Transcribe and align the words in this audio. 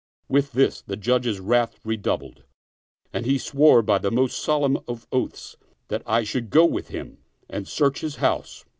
"With 0.37 0.53
this 0.53 0.81
the 0.81 0.97
Judge's 0.97 1.39
wrath 1.39 1.79
redoubled 1.85 2.43
and 3.13 3.23
he 3.23 3.37
swore 3.37 3.83
by 3.83 3.99
the 3.99 4.09
most 4.09 4.39
solemn 4.39 4.79
of 4.87 5.05
oaths 5.11 5.55
that 5.89 6.01
I 6.07 6.23
should 6.23 6.49
go 6.49 6.65
with 6.65 6.87
him 6.87 7.19
and 7.47 7.67
search 7.67 8.01
his 8.01 8.15
house. 8.15 8.65